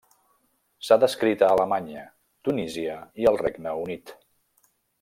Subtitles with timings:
[0.87, 2.05] S'ha descrit a Alemanya,
[2.49, 4.17] Tunísia i el Regne Unit.